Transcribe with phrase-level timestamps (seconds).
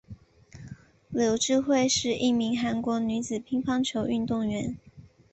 [1.11, 4.75] 柳智惠是一名韩国女子乒乓球运动员。